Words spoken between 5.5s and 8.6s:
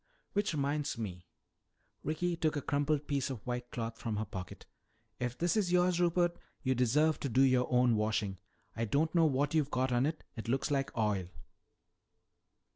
is yours, Rupert, you deserve to do your own washing.